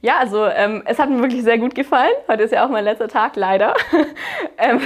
Ja, 0.00 0.18
also 0.18 0.46
ähm, 0.46 0.82
es 0.86 0.98
hat 0.98 1.08
mir 1.08 1.20
wirklich 1.20 1.42
sehr 1.42 1.58
gut 1.58 1.74
gefallen. 1.74 2.12
Heute 2.28 2.42
ist 2.42 2.52
ja 2.52 2.64
auch 2.64 2.70
mein 2.70 2.84
letzter 2.84 3.08
Tag, 3.08 3.36
leider. 3.36 3.74
ähm, 4.58 4.80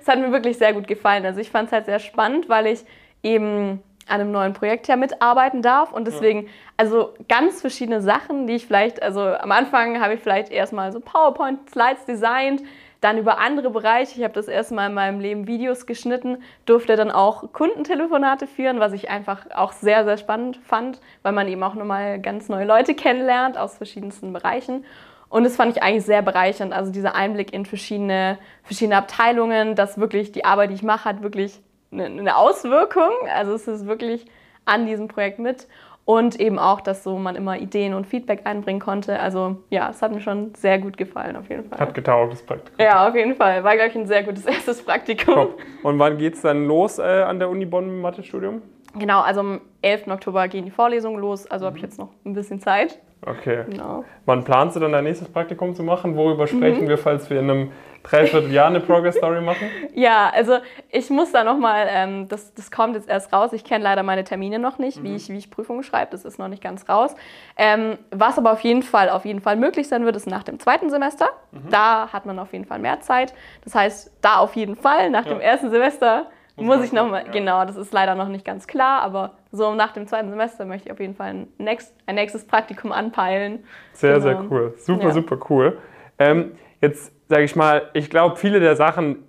es 0.00 0.08
hat 0.08 0.18
mir 0.18 0.32
wirklich 0.32 0.58
sehr 0.58 0.72
gut 0.72 0.86
gefallen. 0.86 1.24
Also 1.24 1.40
ich 1.40 1.50
fand 1.50 1.68
es 1.68 1.72
halt 1.72 1.86
sehr 1.86 1.98
spannend, 1.98 2.48
weil 2.48 2.66
ich 2.66 2.84
eben 3.22 3.82
an 4.08 4.20
einem 4.20 4.32
neuen 4.32 4.54
Projekt 4.54 4.88
ja 4.88 4.96
mitarbeiten 4.96 5.62
darf 5.62 5.92
und 5.92 6.06
deswegen 6.06 6.48
also 6.78 7.14
ganz 7.28 7.60
verschiedene 7.60 8.00
Sachen, 8.00 8.46
die 8.46 8.54
ich 8.54 8.66
vielleicht, 8.66 9.02
also 9.02 9.20
am 9.20 9.52
Anfang 9.52 10.00
habe 10.00 10.14
ich 10.14 10.20
vielleicht 10.20 10.50
erstmal 10.50 10.92
so 10.92 11.00
PowerPoint-Slides 11.00 12.06
designt, 12.06 12.62
dann 13.00 13.18
über 13.18 13.38
andere 13.38 13.70
Bereiche. 13.70 14.18
Ich 14.18 14.24
habe 14.24 14.34
das 14.34 14.48
erste 14.48 14.74
Mal 14.74 14.88
in 14.88 14.94
meinem 14.94 15.20
Leben 15.20 15.46
Videos 15.46 15.86
geschnitten, 15.86 16.42
durfte 16.66 16.96
dann 16.96 17.10
auch 17.10 17.52
Kundentelefonate 17.52 18.46
führen, 18.46 18.80
was 18.80 18.92
ich 18.92 19.08
einfach 19.08 19.46
auch 19.54 19.72
sehr, 19.72 20.04
sehr 20.04 20.16
spannend 20.16 20.58
fand, 20.64 21.00
weil 21.22 21.32
man 21.32 21.48
eben 21.48 21.62
auch 21.62 21.74
nochmal 21.74 22.20
ganz 22.20 22.48
neue 22.48 22.64
Leute 22.64 22.94
kennenlernt 22.94 23.56
aus 23.56 23.76
verschiedensten 23.76 24.32
Bereichen. 24.32 24.84
Und 25.28 25.44
das 25.44 25.56
fand 25.56 25.76
ich 25.76 25.82
eigentlich 25.82 26.04
sehr 26.04 26.22
bereichernd. 26.22 26.72
Also 26.72 26.90
dieser 26.90 27.14
Einblick 27.14 27.52
in 27.52 27.66
verschiedene, 27.66 28.38
verschiedene 28.62 28.96
Abteilungen, 28.96 29.74
dass 29.74 29.98
wirklich 29.98 30.32
die 30.32 30.44
Arbeit, 30.44 30.70
die 30.70 30.74
ich 30.74 30.82
mache, 30.82 31.04
hat 31.04 31.22
wirklich 31.22 31.60
eine, 31.92 32.06
eine 32.06 32.36
Auswirkung. 32.36 33.12
Also 33.32 33.52
es 33.52 33.68
ist 33.68 33.86
wirklich 33.86 34.26
an 34.64 34.86
diesem 34.86 35.08
Projekt 35.08 35.38
mit. 35.38 35.66
Und 36.08 36.40
eben 36.40 36.58
auch, 36.58 36.80
dass 36.80 37.04
so 37.04 37.18
man 37.18 37.36
immer 37.36 37.58
Ideen 37.58 37.92
und 37.92 38.06
Feedback 38.06 38.40
einbringen 38.44 38.80
konnte. 38.80 39.20
Also 39.20 39.56
ja, 39.68 39.90
es 39.90 40.00
hat 40.00 40.10
mir 40.10 40.22
schon 40.22 40.54
sehr 40.54 40.78
gut 40.78 40.96
gefallen, 40.96 41.36
auf 41.36 41.50
jeden 41.50 41.64
Fall. 41.68 41.78
Hat 41.78 41.92
getaugt, 41.92 42.32
das 42.32 42.42
Praktikum. 42.42 42.82
Ja, 42.82 43.06
auf 43.06 43.14
jeden 43.14 43.34
Fall. 43.34 43.62
War, 43.62 43.74
glaube 43.74 43.90
ich, 43.90 43.94
ein 43.94 44.06
sehr 44.06 44.22
gutes 44.22 44.46
erstes 44.46 44.80
Praktikum. 44.82 45.34
Top. 45.34 45.58
Und 45.82 45.98
wann 45.98 46.16
geht 46.16 46.32
es 46.32 46.40
dann 46.40 46.66
los 46.66 46.98
äh, 46.98 47.02
an 47.02 47.38
der 47.38 47.50
Uni 47.50 47.66
Bonn 47.66 47.90
im 47.90 48.00
Mathestudium? 48.00 48.62
Genau, 48.94 49.20
also 49.20 49.40
am 49.40 49.60
11. 49.82 50.08
Oktober 50.08 50.48
gehen 50.48 50.64
die 50.64 50.70
Vorlesungen 50.70 51.20
los, 51.20 51.46
also 51.46 51.66
habe 51.66 51.76
ich 51.76 51.82
jetzt 51.82 51.98
noch 51.98 52.10
ein 52.24 52.34
bisschen 52.34 52.60
Zeit. 52.60 52.98
Okay. 53.26 53.64
Genau. 53.68 54.04
Wann 54.26 54.44
planst 54.44 54.76
du 54.76 54.80
dann 54.80 54.92
dein 54.92 55.04
nächstes 55.04 55.28
Praktikum 55.28 55.74
zu 55.74 55.82
machen? 55.82 56.16
Worüber 56.16 56.46
sprechen 56.46 56.84
mhm. 56.84 56.88
wir, 56.88 56.98
falls 56.98 57.28
wir 57.30 57.40
in 57.40 57.50
einem 57.50 57.72
Dreivierteljahr 58.04 58.68
eine 58.68 58.80
Progress 58.80 59.16
Story 59.16 59.40
machen? 59.40 59.68
Ja, 59.94 60.30
also 60.32 60.58
ich 60.90 61.10
muss 61.10 61.32
da 61.32 61.42
nochmal, 61.42 61.88
ähm, 61.90 62.28
das, 62.28 62.54
das 62.54 62.70
kommt 62.70 62.94
jetzt 62.94 63.08
erst 63.08 63.32
raus. 63.32 63.52
Ich 63.52 63.64
kenne 63.64 63.82
leider 63.82 64.04
meine 64.04 64.22
Termine 64.22 64.60
noch 64.60 64.78
nicht, 64.78 65.00
mhm. 65.00 65.04
wie, 65.04 65.16
ich, 65.16 65.28
wie 65.28 65.36
ich 65.36 65.50
Prüfungen 65.50 65.82
schreibe. 65.82 66.12
Das 66.12 66.24
ist 66.24 66.38
noch 66.38 66.46
nicht 66.46 66.62
ganz 66.62 66.88
raus. 66.88 67.16
Ähm, 67.56 67.98
was 68.12 68.38
aber 68.38 68.52
auf 68.52 68.60
jeden 68.60 68.84
Fall, 68.84 69.10
auf 69.10 69.24
jeden 69.24 69.40
Fall 69.40 69.56
möglich 69.56 69.88
sein 69.88 70.04
wird, 70.04 70.14
ist 70.14 70.28
nach 70.28 70.44
dem 70.44 70.60
zweiten 70.60 70.88
Semester. 70.88 71.26
Mhm. 71.50 71.70
Da 71.70 72.12
hat 72.12 72.26
man 72.26 72.38
auf 72.38 72.52
jeden 72.52 72.64
Fall 72.64 72.78
mehr 72.78 73.00
Zeit. 73.00 73.34
Das 73.64 73.74
heißt, 73.74 74.12
da 74.20 74.36
auf 74.36 74.54
jeden 74.54 74.76
Fall. 74.76 75.10
Nach 75.10 75.26
ja. 75.26 75.32
dem 75.32 75.40
ersten 75.40 75.70
Semester 75.70 76.26
muss, 76.64 76.84
ich 76.84 76.92
nochmal, 76.92 77.24
ja. 77.26 77.32
genau, 77.32 77.64
das 77.64 77.76
ist 77.76 77.92
leider 77.92 78.14
noch 78.14 78.28
nicht 78.28 78.44
ganz 78.44 78.66
klar, 78.66 79.02
aber 79.02 79.32
so 79.52 79.74
nach 79.74 79.92
dem 79.92 80.06
zweiten 80.06 80.30
Semester 80.30 80.64
möchte 80.64 80.88
ich 80.88 80.92
auf 80.92 81.00
jeden 81.00 81.14
Fall 81.14 81.28
ein, 81.28 81.48
next, 81.58 81.94
ein 82.06 82.14
nächstes 82.14 82.46
Praktikum 82.46 82.92
anpeilen. 82.92 83.64
Sehr, 83.92 84.14
genau. 84.14 84.22
sehr 84.22 84.44
cool. 84.50 84.74
Super, 84.78 85.08
ja. 85.08 85.10
super 85.12 85.38
cool. 85.50 85.78
Ähm, 86.18 86.52
jetzt 86.80 87.12
sage 87.28 87.44
ich 87.44 87.56
mal, 87.56 87.90
ich 87.94 88.10
glaube, 88.10 88.36
viele 88.36 88.60
der 88.60 88.76
Sachen 88.76 89.24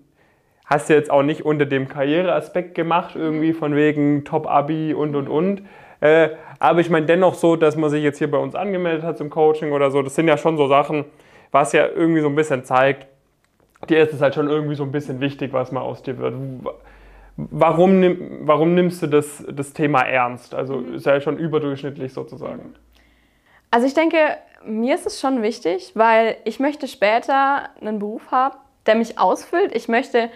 hast 0.65 0.89
du 0.89 0.93
jetzt 0.93 1.09
auch 1.09 1.23
nicht 1.23 1.45
unter 1.45 1.65
dem 1.65 1.87
Karriereaspekt 1.87 2.75
gemacht, 2.75 3.15
irgendwie 3.15 3.53
von 3.53 3.75
wegen 3.75 4.23
Top-Abi 4.23 4.93
und 4.93 5.15
und 5.15 5.27
und. 5.27 5.63
Äh, 6.01 6.29
aber 6.59 6.79
ich 6.79 6.89
meine 6.89 7.05
dennoch 7.05 7.33
so, 7.33 7.55
dass 7.55 7.75
man 7.75 7.89
sich 7.89 8.03
jetzt 8.03 8.19
hier 8.19 8.31
bei 8.31 8.37
uns 8.37 8.55
angemeldet 8.55 9.03
hat 9.03 9.17
zum 9.17 9.29
Coaching 9.29 9.71
oder 9.71 9.91
so, 9.91 10.01
das 10.01 10.15
sind 10.15 10.27
ja 10.27 10.37
schon 10.37 10.57
so 10.57 10.67
Sachen, 10.67 11.05
was 11.51 11.73
ja 11.73 11.87
irgendwie 11.87 12.21
so 12.21 12.27
ein 12.27 12.35
bisschen 12.35 12.63
zeigt, 12.63 13.07
dir 13.89 14.01
ist 14.03 14.13
es 14.13 14.21
halt 14.21 14.35
schon 14.35 14.49
irgendwie 14.49 14.75
so 14.75 14.83
ein 14.83 14.91
bisschen 14.91 15.19
wichtig, 15.19 15.53
was 15.53 15.71
mal 15.71 15.81
aus 15.81 16.03
dir 16.03 16.17
wird 16.17 16.35
warum, 17.51 17.99
nimm, 17.99 18.39
warum 18.41 18.73
nimmst 18.73 19.01
du 19.01 19.07
das, 19.07 19.45
das 19.49 19.73
Thema 19.73 20.01
ernst? 20.01 20.53
Also 20.53 20.77
mhm. 20.77 20.95
ist 20.95 21.05
ja 21.05 21.19
schon 21.21 21.37
überdurchschnittlich 21.37 22.13
sozusagen. 22.13 22.75
Also 23.71 23.87
ich 23.87 23.93
denke, 23.93 24.17
mir 24.65 24.95
ist 24.95 25.05
es 25.05 25.19
schon 25.19 25.41
wichtig, 25.41 25.91
weil 25.95 26.37
ich 26.43 26.59
möchte 26.59 26.87
später 26.87 27.69
einen 27.79 27.99
Beruf 27.99 28.31
haben, 28.31 28.57
der 28.85 28.95
mich 28.95 29.19
ausfüllt. 29.19 29.75
Ich 29.75 29.87
möchte 29.87 30.29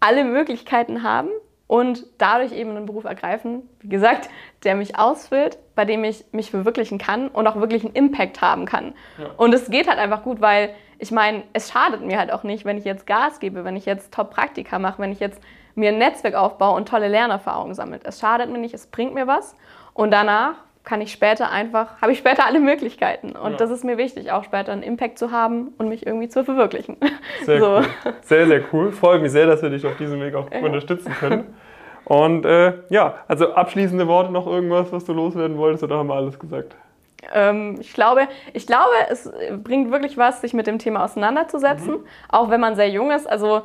alle 0.00 0.24
Möglichkeiten 0.24 1.02
haben 1.02 1.28
und 1.68 2.04
dadurch 2.18 2.52
eben 2.52 2.76
einen 2.76 2.86
Beruf 2.86 3.04
ergreifen, 3.04 3.62
wie 3.80 3.88
gesagt, 3.88 4.28
der 4.64 4.74
mich 4.74 4.98
ausfüllt, 4.98 5.58
bei 5.74 5.84
dem 5.84 6.04
ich 6.04 6.24
mich 6.32 6.50
verwirklichen 6.50 6.98
kann 6.98 7.28
und 7.28 7.46
auch 7.46 7.56
wirklich 7.56 7.84
einen 7.84 7.94
Impact 7.94 8.42
haben 8.42 8.66
kann. 8.66 8.94
Ja. 9.18 9.30
Und 9.36 9.54
es 9.54 9.70
geht 9.70 9.88
halt 9.88 9.98
einfach 9.98 10.22
gut, 10.22 10.40
weil 10.40 10.74
ich 10.98 11.12
meine, 11.12 11.44
es 11.52 11.70
schadet 11.70 12.02
mir 12.02 12.18
halt 12.18 12.32
auch 12.32 12.42
nicht, 12.42 12.64
wenn 12.64 12.76
ich 12.76 12.84
jetzt 12.84 13.06
Gas 13.06 13.40
gebe, 13.40 13.64
wenn 13.64 13.76
ich 13.76 13.86
jetzt 13.86 14.12
Top-Praktika 14.12 14.78
mache, 14.78 15.00
wenn 15.00 15.12
ich 15.12 15.20
jetzt 15.20 15.40
mir 15.74 15.90
ein 15.90 15.98
Netzwerk 15.98 16.34
aufbaue 16.34 16.76
und 16.76 16.88
tolle 16.88 17.08
Lernerfahrungen 17.08 17.74
sammelt. 17.74 18.02
Es 18.04 18.20
schadet 18.20 18.50
mir 18.50 18.58
nicht, 18.58 18.74
es 18.74 18.86
bringt 18.86 19.14
mir 19.14 19.26
was 19.26 19.56
und 19.94 20.10
danach 20.10 20.54
kann 20.84 21.00
ich 21.00 21.12
später 21.12 21.50
einfach, 21.50 21.88
habe 22.02 22.12
ich 22.12 22.18
später 22.18 22.46
alle 22.46 22.60
Möglichkeiten. 22.60 23.32
Und 23.32 23.52
ja. 23.52 23.56
das 23.56 23.70
ist 23.70 23.84
mir 23.84 23.98
wichtig, 23.98 24.32
auch 24.32 24.44
später 24.44 24.72
einen 24.72 24.82
Impact 24.82 25.18
zu 25.18 25.30
haben 25.30 25.72
und 25.78 25.88
mich 25.88 26.06
irgendwie 26.06 26.28
zu 26.28 26.44
verwirklichen. 26.44 26.96
Sehr 27.44 27.60
so. 27.60 27.76
cool. 27.76 27.84
Sehr, 28.22 28.46
sehr 28.46 28.62
cool. 28.72 28.92
Freut 28.92 29.22
mich 29.22 29.32
sehr, 29.32 29.46
dass 29.46 29.62
wir 29.62 29.70
dich 29.70 29.86
auf 29.86 29.96
diesem 29.96 30.20
Weg 30.20 30.34
auch 30.34 30.50
ja. 30.50 30.60
unterstützen 30.60 31.12
können. 31.18 31.54
Und 32.04 32.44
äh, 32.44 32.74
ja, 32.88 33.14
also 33.28 33.52
abschließende 33.52 34.08
Worte 34.08 34.32
noch 34.32 34.46
irgendwas, 34.46 34.92
was 34.92 35.04
du 35.04 35.12
loswerden 35.12 35.56
wolltest, 35.56 35.84
oder 35.84 35.98
haben 35.98 36.08
wir 36.08 36.14
alles 36.14 36.38
gesagt? 36.38 36.74
Ähm, 37.32 37.76
ich, 37.80 37.92
glaube, 37.94 38.22
ich 38.52 38.66
glaube, 38.66 38.92
es 39.08 39.30
bringt 39.62 39.92
wirklich 39.92 40.18
was, 40.18 40.40
sich 40.40 40.54
mit 40.54 40.66
dem 40.66 40.78
Thema 40.78 41.04
auseinanderzusetzen, 41.04 41.92
mhm. 41.92 42.06
auch 42.28 42.50
wenn 42.50 42.60
man 42.60 42.74
sehr 42.74 42.90
jung 42.90 43.12
ist. 43.12 43.28
Also 43.28 43.62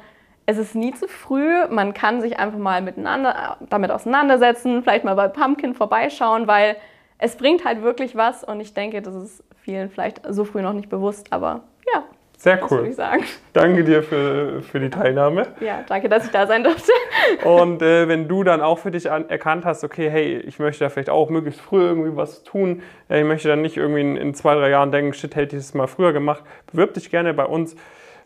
es 0.47 0.57
ist 0.57 0.75
nie 0.75 0.93
zu 0.93 1.07
früh. 1.07 1.67
Man 1.69 1.93
kann 1.93 2.21
sich 2.21 2.39
einfach 2.39 2.57
mal 2.57 2.81
miteinander 2.81 3.57
damit 3.69 3.91
auseinandersetzen, 3.91 4.81
vielleicht 4.81 5.03
mal 5.03 5.15
bei 5.15 5.27
Pumpkin 5.27 5.75
vorbeischauen, 5.75 6.47
weil 6.47 6.77
es 7.19 7.35
bringt 7.35 7.65
halt 7.65 7.83
wirklich 7.83 8.15
was 8.15 8.43
und 8.43 8.59
ich 8.61 8.73
denke, 8.73 9.01
das 9.01 9.13
ist 9.13 9.43
vielen 9.61 9.89
vielleicht 9.89 10.21
so 10.27 10.45
früh 10.45 10.61
noch 10.61 10.73
nicht 10.73 10.89
bewusst, 10.89 11.27
aber 11.31 11.63
ja. 11.93 12.03
Sehr 12.37 12.59
cool. 12.69 12.85
Ich 12.87 12.95
sagen. 12.95 13.23
Danke 13.53 13.83
dir 13.83 14.03
für, 14.03 14.61
für 14.61 14.79
die 14.79 14.91
Teilnahme. 14.91 15.47
Ja, 15.59 15.83
danke, 15.87 16.07
dass 16.07 16.23
ich 16.23 16.31
da 16.31 16.45
sein 16.45 16.63
durfte. 16.63 16.91
Und 17.43 17.81
äh, 17.81 18.07
wenn 18.07 18.27
du 18.27 18.43
dann 18.43 18.61
auch 18.61 18.77
für 18.77 18.91
dich 18.91 19.09
an, 19.09 19.27
erkannt 19.27 19.65
hast, 19.65 19.83
okay, 19.83 20.07
hey, 20.07 20.37
ich 20.37 20.59
möchte 20.59 20.83
da 20.83 20.89
vielleicht 20.89 21.09
auch 21.09 21.31
möglichst 21.31 21.59
früh 21.59 21.81
irgendwie 21.81 22.15
was 22.15 22.43
tun, 22.43 22.83
äh, 23.09 23.21
ich 23.21 23.25
möchte 23.25 23.47
dann 23.47 23.63
nicht 23.63 23.75
irgendwie 23.75 24.01
in, 24.01 24.17
in, 24.17 24.35
zwei, 24.35 24.53
drei 24.53 24.69
Jahren 24.69 24.91
denken, 24.91 25.13
shit, 25.13 25.35
hätte 25.35 25.55
ich 25.55 25.63
das 25.63 25.73
mal 25.73 25.87
früher 25.87 26.13
gemacht, 26.13 26.43
bewirb 26.71 26.93
dich 26.93 27.09
gerne 27.09 27.33
bei 27.33 27.45
uns. 27.45 27.75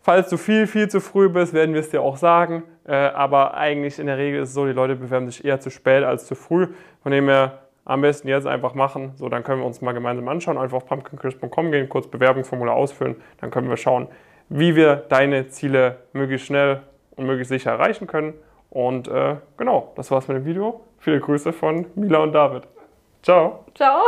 Falls 0.03 0.29
du 0.29 0.38
viel, 0.38 0.65
viel 0.65 0.88
zu 0.89 1.00
früh 1.00 1.29
bist, 1.29 1.53
werden 1.53 1.74
wir 1.74 1.81
es 1.81 1.89
dir 1.89 2.01
auch 2.01 2.17
sagen. 2.17 2.63
Äh, 2.88 2.96
aber 2.96 3.53
eigentlich 3.53 4.00
in 4.00 4.08
der 4.08 4.17
Regel 4.17 4.41
ist 4.41 4.50
es 4.50 4.55
so, 4.55 4.65
die 4.65 4.72
Leute 4.72 4.96
bewerben 4.96 5.29
sich 5.29 5.46
eher 5.46 5.60
zu 5.60 5.70
spät 5.70 6.03
als 6.03 6.25
zu 6.25 6.36
früh. 6.36 6.67
Von 7.03 7.12
dem 7.12 7.27
her 7.27 7.60
am 7.86 8.01
besten 8.01 8.27
jetzt 8.27 8.48
einfach 8.48 8.74
machen. 8.74 9.12
So, 9.15 9.29
dann 9.29 9.43
können 9.43 9.62
wir 9.62 9.65
uns 9.65 9.81
mal 9.81 9.91
gemeinsam 9.91 10.27
anschauen. 10.27 10.58
Einfach 10.58 10.77
auf 10.77 10.86
pumpkincrisp.com 10.86 11.72
gehen, 11.72 11.89
kurz 11.89 12.08
Bewerbungsformular 12.08 12.75
ausfüllen. 12.75 13.15
Dann 13.39 13.51
können 13.51 13.70
wir 13.70 13.77
schauen, 13.77 14.08
wie 14.50 14.75
wir 14.75 14.96
deine 14.96 15.48
Ziele 15.50 15.98
möglichst 16.13 16.48
schnell 16.48 16.81
und 17.15 17.25
möglichst 17.25 17.50
sicher 17.50 17.72
erreichen 17.72 18.08
können. 18.08 18.34
Und 18.70 19.08
äh, 19.08 19.36
genau, 19.58 19.91
das 19.96 20.10
war's 20.12 20.27
mit 20.27 20.38
dem 20.38 20.46
Video. 20.46 20.81
Viele 21.00 21.20
Grüße 21.20 21.53
von 21.53 21.88
Mila 21.96 22.20
und 22.20 22.34
David. 22.34 22.63
Ciao. 23.22 23.65
Ciao. 23.75 24.01